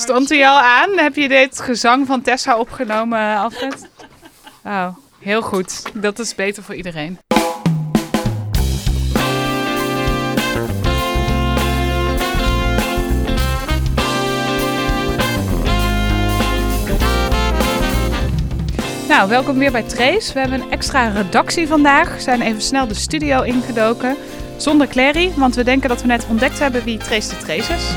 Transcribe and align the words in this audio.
Stond 0.00 0.28
hij 0.28 0.48
al 0.48 0.58
aan? 0.58 0.98
Heb 0.98 1.16
je 1.16 1.28
dit 1.28 1.60
gezang 1.60 2.06
van 2.06 2.22
Tessa 2.22 2.58
opgenomen, 2.58 3.36
Alfred? 3.36 3.88
Oh, 4.64 4.86
heel 5.18 5.42
goed. 5.42 5.82
Dat 5.94 6.18
is 6.18 6.34
beter 6.34 6.62
voor 6.62 6.74
iedereen. 6.74 7.18
Nou, 19.08 19.28
welkom 19.28 19.58
weer 19.58 19.72
bij 19.72 19.82
Trace. 19.82 20.32
We 20.32 20.40
hebben 20.40 20.60
een 20.60 20.70
extra 20.70 21.08
redactie 21.08 21.66
vandaag. 21.66 22.14
We 22.14 22.20
zijn 22.20 22.42
even 22.42 22.62
snel 22.62 22.86
de 22.86 22.94
studio 22.94 23.42
ingedoken. 23.42 24.16
Zonder 24.56 24.86
Clary, 24.86 25.32
want 25.36 25.54
we 25.54 25.64
denken 25.64 25.88
dat 25.88 26.00
we 26.00 26.06
net 26.06 26.26
ontdekt 26.28 26.58
hebben 26.58 26.84
wie 26.84 26.98
Trace 26.98 27.28
de 27.28 27.36
Trace 27.36 27.72
is. 27.72 27.94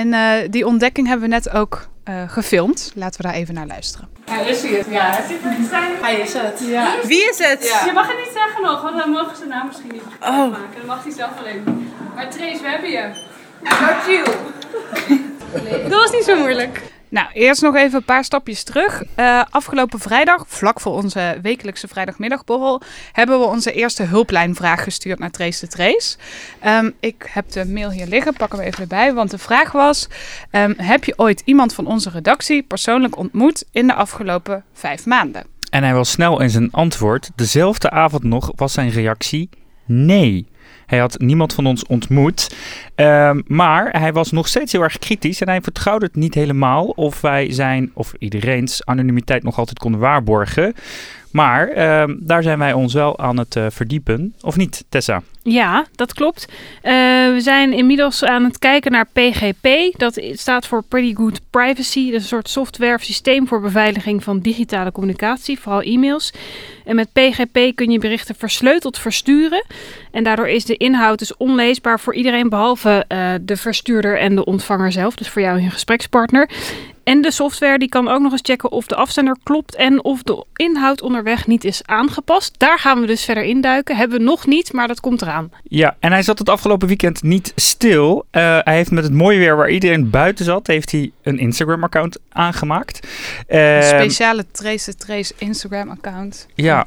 En 0.00 0.12
uh, 0.12 0.50
die 0.50 0.66
ontdekking 0.66 1.06
hebben 1.06 1.28
we 1.28 1.34
net 1.34 1.50
ook 1.50 1.88
uh, 2.08 2.22
gefilmd. 2.26 2.92
Laten 2.94 3.20
we 3.20 3.26
daar 3.28 3.36
even 3.36 3.54
naar 3.54 3.66
luisteren. 3.66 4.08
Hij 4.30 4.46
is 4.46 4.62
hier. 4.62 4.90
Ja, 4.90 5.10
hij 5.10 5.26
zit 5.28 5.44
er 5.44 5.68
zijn. 5.68 5.92
Hij 6.00 6.20
is 6.20 6.32
het. 6.32 6.60
Ja. 6.66 6.94
Wie 7.02 7.28
is 7.30 7.38
het? 7.38 7.64
Ja. 7.64 7.84
Je 7.84 7.92
mag 7.92 8.06
het 8.06 8.16
niet 8.16 8.32
zeggen 8.34 8.62
nog, 8.62 8.82
want 8.82 8.96
dan 8.96 9.10
mogen 9.10 9.36
ze 9.36 9.46
naam 9.46 9.66
misschien 9.66 9.90
niet 9.92 10.02
oh. 10.20 10.28
maken. 10.28 10.76
Dan 10.76 10.86
mag 10.86 11.02
hij 11.02 11.12
zelf 11.12 11.30
alleen. 11.38 11.92
Maar 12.14 12.30
Trace, 12.30 12.62
we 12.62 12.68
hebben 12.68 12.90
je. 12.90 13.10
I 13.62 13.68
got 13.68 14.06
you. 14.06 14.24
Dat 15.90 16.00
was 16.00 16.12
niet 16.12 16.24
zo 16.24 16.36
moeilijk. 16.36 16.89
Nou, 17.10 17.28
eerst 17.32 17.62
nog 17.62 17.76
even 17.76 17.98
een 17.98 18.04
paar 18.04 18.24
stapjes 18.24 18.62
terug. 18.62 19.02
Uh, 19.16 19.42
afgelopen 19.50 19.98
vrijdag, 19.98 20.44
vlak 20.46 20.80
voor 20.80 20.92
onze 20.92 21.38
wekelijkse 21.42 21.88
vrijdagmiddagborrel, 21.88 22.82
hebben 23.12 23.40
we 23.40 23.46
onze 23.46 23.72
eerste 23.72 24.02
hulplijnvraag 24.02 24.82
gestuurd 24.82 25.18
naar 25.18 25.30
Trace 25.30 25.60
de 25.60 25.66
Trace. 25.66 26.16
Um, 26.66 26.94
ik 27.00 27.30
heb 27.32 27.50
de 27.50 27.66
mail 27.66 27.90
hier 27.90 28.06
liggen, 28.06 28.32
pakken 28.32 28.58
we 28.58 28.64
even 28.64 28.80
erbij. 28.80 29.14
Want 29.14 29.30
de 29.30 29.38
vraag 29.38 29.72
was: 29.72 30.08
um, 30.52 30.74
heb 30.76 31.04
je 31.04 31.12
ooit 31.16 31.42
iemand 31.44 31.74
van 31.74 31.86
onze 31.86 32.10
redactie 32.10 32.62
persoonlijk 32.62 33.16
ontmoet 33.16 33.64
in 33.72 33.86
de 33.86 33.94
afgelopen 33.94 34.64
vijf 34.72 35.06
maanden? 35.06 35.46
En 35.70 35.82
hij 35.82 35.94
was 35.94 36.10
snel 36.10 36.40
in 36.40 36.50
zijn 36.50 36.70
antwoord. 36.70 37.30
Dezelfde 37.34 37.90
avond 37.90 38.22
nog 38.22 38.52
was 38.54 38.72
zijn 38.72 38.90
reactie: 38.90 39.48
nee. 39.86 40.49
Hij 40.86 40.98
had 40.98 41.18
niemand 41.18 41.54
van 41.54 41.66
ons 41.66 41.86
ontmoet. 41.86 42.54
Um, 42.94 43.42
maar 43.46 44.00
hij 44.00 44.12
was 44.12 44.30
nog 44.30 44.48
steeds 44.48 44.72
heel 44.72 44.82
erg 44.82 44.98
kritisch 44.98 45.40
en 45.40 45.48
hij 45.48 45.60
vertrouwde 45.60 46.06
het 46.06 46.14
niet 46.14 46.34
helemaal 46.34 46.86
of 46.86 47.20
wij 47.20 47.52
zijn, 47.52 47.90
of 47.94 48.12
iedereen's 48.18 48.84
anonimiteit 48.84 49.42
nog 49.42 49.58
altijd 49.58 49.78
konden 49.78 50.00
waarborgen. 50.00 50.74
Maar 51.30 51.76
uh, 51.76 52.16
daar 52.18 52.42
zijn 52.42 52.58
wij 52.58 52.72
ons 52.72 52.94
wel 52.94 53.18
aan 53.18 53.38
het 53.38 53.56
uh, 53.56 53.66
verdiepen. 53.68 54.34
Of 54.40 54.56
niet, 54.56 54.84
Tessa? 54.88 55.22
Ja, 55.42 55.86
dat 55.94 56.14
klopt. 56.14 56.46
Uh, 56.48 56.92
we 57.32 57.38
zijn 57.38 57.72
inmiddels 57.72 58.24
aan 58.24 58.44
het 58.44 58.58
kijken 58.58 58.92
naar 58.92 59.08
PGP. 59.12 59.68
Dat 59.98 60.22
staat 60.32 60.66
voor 60.66 60.82
Pretty 60.82 61.14
Good 61.14 61.40
Privacy. 61.50 62.10
Een 62.12 62.20
soort 62.20 62.48
software 62.48 62.94
of 62.94 63.02
systeem 63.02 63.48
voor 63.48 63.60
beveiliging 63.60 64.24
van 64.24 64.40
digitale 64.40 64.92
communicatie, 64.92 65.60
vooral 65.60 65.82
e-mails. 65.82 66.32
En 66.84 66.96
met 66.96 67.12
PGP 67.12 67.76
kun 67.76 67.90
je 67.90 67.98
berichten 67.98 68.34
versleuteld 68.34 68.98
versturen. 68.98 69.64
En 70.10 70.24
daardoor 70.24 70.48
is 70.48 70.64
de 70.64 70.76
inhoud 70.76 71.18
dus 71.18 71.36
onleesbaar 71.36 72.00
voor 72.00 72.14
iedereen 72.14 72.48
behalve 72.48 73.04
uh, 73.08 73.32
de 73.40 73.56
verstuurder 73.56 74.18
en 74.18 74.34
de 74.34 74.44
ontvanger 74.44 74.92
zelf. 74.92 75.14
Dus 75.14 75.28
voor 75.28 75.42
jou 75.42 75.56
en 75.56 75.62
je 75.62 75.70
gesprekspartner. 75.70 76.50
En 77.10 77.20
de 77.20 77.30
software 77.30 77.78
die 77.78 77.88
kan 77.88 78.08
ook 78.08 78.20
nog 78.20 78.32
eens 78.32 78.40
checken 78.44 78.72
of 78.72 78.86
de 78.86 78.94
afzender 78.94 79.36
klopt 79.42 79.74
en 79.74 80.04
of 80.04 80.22
de 80.22 80.44
inhoud 80.56 81.02
onderweg 81.02 81.46
niet 81.46 81.64
is 81.64 81.82
aangepast. 81.84 82.54
Daar 82.58 82.78
gaan 82.78 83.00
we 83.00 83.06
dus 83.06 83.24
verder 83.24 83.44
induiken. 83.44 83.96
Hebben 83.96 84.18
we 84.18 84.24
nog 84.24 84.46
niet, 84.46 84.72
maar 84.72 84.88
dat 84.88 85.00
komt 85.00 85.22
eraan. 85.22 85.50
Ja, 85.62 85.96
en 86.00 86.12
hij 86.12 86.22
zat 86.22 86.38
het 86.38 86.48
afgelopen 86.48 86.88
weekend 86.88 87.22
niet 87.22 87.52
stil. 87.54 88.26
Uh, 88.32 88.58
hij 88.62 88.74
heeft 88.74 88.90
met 88.90 89.04
het 89.04 89.12
mooie 89.12 89.38
weer 89.38 89.56
waar 89.56 89.70
iedereen 89.70 90.10
buiten 90.10 90.44
zat, 90.44 90.66
heeft 90.66 90.90
hij 90.90 91.10
een 91.22 91.38
Instagram-account 91.38 92.18
aangemaakt. 92.28 93.06
Uh, 93.48 93.76
een 93.76 93.82
speciale 93.82 94.44
Trace 94.50 94.94
Trace 94.94 95.34
Instagram-account. 95.38 96.46
Ja, 96.54 96.86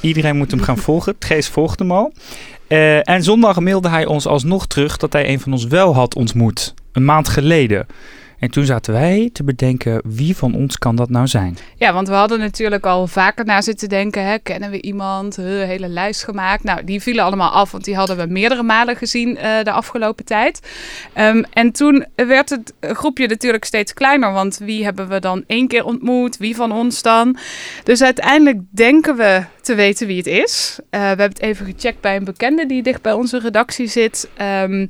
iedereen 0.00 0.36
moet 0.36 0.50
hem 0.50 0.60
gaan 0.60 0.78
volgen. 0.88 1.18
Trace 1.18 1.52
volgt 1.52 1.78
hem 1.78 1.92
al. 1.92 2.12
Uh, 2.68 3.08
en 3.08 3.22
zondag 3.22 3.60
mailde 3.60 3.88
hij 3.88 4.06
ons 4.06 4.26
alsnog 4.26 4.66
terug 4.66 4.96
dat 4.96 5.12
hij 5.12 5.28
een 5.28 5.40
van 5.40 5.52
ons 5.52 5.66
wel 5.66 5.94
had 5.94 6.14
ontmoet. 6.14 6.74
Een 6.92 7.04
maand 7.04 7.28
geleden. 7.28 7.86
En 8.44 8.50
toen 8.50 8.64
zaten 8.64 8.92
wij 8.92 9.30
te 9.32 9.44
bedenken, 9.44 10.00
wie 10.04 10.36
van 10.36 10.54
ons 10.54 10.78
kan 10.78 10.96
dat 10.96 11.10
nou 11.10 11.26
zijn? 11.26 11.56
Ja, 11.76 11.92
want 11.92 12.08
we 12.08 12.14
hadden 12.14 12.38
natuurlijk 12.38 12.86
al 12.86 13.06
vaker 13.06 13.44
na 13.44 13.62
zitten 13.62 13.88
denken, 13.88 14.26
hè, 14.26 14.38
kennen 14.38 14.70
we 14.70 14.82
iemand, 14.82 15.36
een 15.36 15.44
hele 15.44 15.88
lijst 15.88 16.24
gemaakt. 16.24 16.64
Nou, 16.64 16.84
die 16.84 17.02
vielen 17.02 17.24
allemaal 17.24 17.50
af, 17.50 17.70
want 17.70 17.84
die 17.84 17.96
hadden 17.96 18.16
we 18.16 18.26
meerdere 18.26 18.62
malen 18.62 18.96
gezien 18.96 19.28
uh, 19.30 19.62
de 19.62 19.70
afgelopen 19.70 20.24
tijd. 20.24 20.60
Um, 21.18 21.44
en 21.52 21.72
toen 21.72 22.06
werd 22.14 22.50
het 22.50 22.72
groepje 22.80 23.26
natuurlijk 23.26 23.64
steeds 23.64 23.94
kleiner, 23.94 24.32
want 24.32 24.58
wie 24.58 24.84
hebben 24.84 25.08
we 25.08 25.20
dan 25.20 25.44
één 25.46 25.68
keer 25.68 25.84
ontmoet, 25.84 26.36
wie 26.36 26.56
van 26.56 26.72
ons 26.72 27.02
dan? 27.02 27.36
Dus 27.84 28.02
uiteindelijk 28.02 28.58
denken 28.70 29.16
we 29.16 29.42
te 29.64 29.74
weten 29.74 30.06
wie 30.06 30.16
het 30.16 30.26
is. 30.26 30.78
Uh, 30.78 31.00
we 31.00 31.06
hebben 31.06 31.28
het 31.28 31.40
even 31.40 31.66
gecheckt 31.66 32.00
bij 32.00 32.16
een 32.16 32.24
bekende 32.24 32.66
die 32.66 32.82
dicht 32.82 33.02
bij 33.02 33.12
onze 33.12 33.38
redactie 33.38 33.86
zit. 33.86 34.28
Um, 34.62 34.88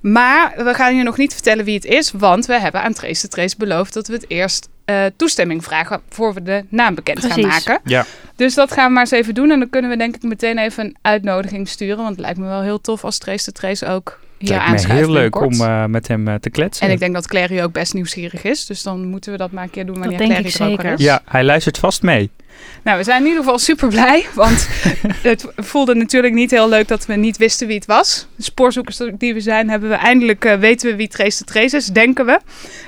maar 0.00 0.52
we 0.56 0.74
gaan 0.74 0.96
je 0.96 1.02
nog 1.02 1.16
niet 1.16 1.32
vertellen 1.32 1.64
wie 1.64 1.74
het 1.74 1.84
is, 1.84 2.10
want 2.10 2.46
we 2.46 2.60
hebben 2.60 2.82
aan 2.82 2.92
Trace 2.92 3.20
de 3.20 3.28
Trace 3.28 3.56
beloofd 3.58 3.94
dat 3.94 4.06
we 4.06 4.14
het 4.14 4.24
eerst 4.28 4.68
uh, 4.86 5.04
toestemming 5.16 5.64
vragen 5.64 6.00
voor 6.08 6.34
we 6.34 6.42
de 6.42 6.64
naam 6.68 6.94
bekend 6.94 7.18
Precies. 7.18 7.36
gaan 7.36 7.48
maken. 7.48 7.80
Ja. 7.84 8.06
Dus 8.36 8.54
dat 8.54 8.72
gaan 8.72 8.86
we 8.86 8.92
maar 8.92 9.02
eens 9.02 9.10
even 9.10 9.34
doen. 9.34 9.50
En 9.50 9.58
dan 9.58 9.70
kunnen 9.70 9.90
we 9.90 9.96
denk 9.96 10.14
ik 10.14 10.22
meteen 10.22 10.58
even 10.58 10.84
een 10.84 10.96
uitnodiging 11.02 11.68
sturen. 11.68 11.96
Want 11.96 12.08
het 12.08 12.20
lijkt 12.20 12.38
me 12.38 12.46
wel 12.46 12.62
heel 12.62 12.80
tof 12.80 13.04
als 13.04 13.18
Trace 13.18 13.44
de 13.44 13.52
Trace 13.52 13.86
ook 13.86 14.20
hier 14.48 14.58
aanschuift. 14.58 14.88
Het 14.88 14.98
heel 14.98 15.10
leuk 15.10 15.40
om 15.40 15.52
uh, 15.52 15.84
met 15.84 16.08
hem 16.08 16.28
uh, 16.28 16.34
te 16.34 16.50
kletsen. 16.50 16.86
En 16.86 16.92
ik 16.92 16.98
denk 16.98 17.14
dat 17.14 17.26
Clary 17.26 17.62
ook 17.62 17.72
best 17.72 17.94
nieuwsgierig 17.94 18.44
is. 18.44 18.66
Dus 18.66 18.82
dan 18.82 19.06
moeten 19.06 19.32
we 19.32 19.38
dat 19.38 19.50
maar 19.50 19.62
een 19.64 19.70
keer 19.70 19.86
doen 19.86 19.98
wanneer 19.98 20.18
Clary 20.18 20.44
er 20.44 20.50
zeker. 20.50 20.92
ook 20.92 20.98
is. 20.98 21.04
Ja, 21.04 21.22
hij 21.24 21.44
luistert 21.44 21.78
vast 21.78 22.02
mee. 22.02 22.30
Nou, 22.82 22.98
we 22.98 23.04
zijn 23.04 23.20
in 23.20 23.26
ieder 23.26 23.42
geval 23.42 23.58
super 23.58 23.88
blij, 23.88 24.26
want 24.34 24.68
het 25.22 25.46
voelde 25.56 25.94
natuurlijk 25.94 26.34
niet 26.34 26.50
heel 26.50 26.68
leuk 26.68 26.88
dat 26.88 27.06
we 27.06 27.14
niet 27.14 27.36
wisten 27.36 27.66
wie 27.66 27.76
het 27.76 27.86
was. 27.86 28.26
De 28.36 28.42
spoorzoekers 28.42 29.00
die 29.18 29.34
we 29.34 29.40
zijn, 29.40 29.70
hebben 29.70 29.88
we 29.88 29.94
eindelijk 29.94 30.44
uh, 30.44 30.54
weten 30.54 30.90
we 30.90 30.96
wie 30.96 31.08
Trace 31.08 31.38
de 31.38 31.44
Trace 31.44 31.76
is, 31.76 31.86
denken 31.86 32.26
we. 32.26 32.40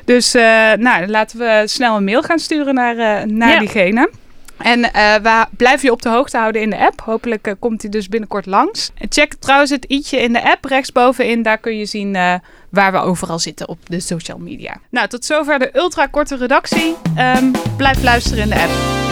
Dus 0.05 0.35
uh, 0.35 0.43
nou, 0.73 1.07
laten 1.07 1.39
we 1.39 1.63
snel 1.65 1.97
een 1.97 2.05
mail 2.05 2.23
gaan 2.23 2.39
sturen 2.39 2.75
naar, 2.75 2.95
uh, 2.95 3.35
naar 3.35 3.53
ja. 3.53 3.59
diegene. 3.59 4.11
En 4.59 4.79
uh, 4.79 5.15
we 5.15 5.47
blijven 5.57 5.87
je 5.87 5.93
op 5.93 6.03
de 6.03 6.09
hoogte 6.09 6.39
houden 6.39 6.63
in 6.63 6.71
de 6.71 6.79
app. 6.79 7.01
Hopelijk 7.01 7.47
uh, 7.47 7.55
komt 7.59 7.83
hij 7.83 7.91
dus 7.91 8.09
binnenkort 8.09 8.47
langs. 8.47 8.91
Check 9.09 9.35
trouwens 9.35 9.71
het 9.71 9.85
i'tje 9.89 10.19
in 10.19 10.33
de 10.33 10.51
app 10.51 10.65
rechtsbovenin. 10.65 11.43
Daar 11.43 11.59
kun 11.59 11.79
je 11.79 11.87
zien 11.87 12.15
uh, 12.15 12.35
waar 12.71 12.93
we 12.93 12.99
overal 12.99 13.39
zitten 13.39 13.69
op 13.69 13.79
de 13.85 14.01
social 14.01 14.39
media. 14.39 14.77
Nou, 14.91 15.09
tot 15.09 15.25
zover 15.25 15.59
de 15.59 15.71
ultra 15.73 16.07
korte 16.07 16.37
redactie. 16.37 16.97
Um, 17.19 17.53
blijf 17.77 18.03
luisteren 18.03 18.43
in 18.43 18.49
de 18.49 18.61
app. 18.61 19.06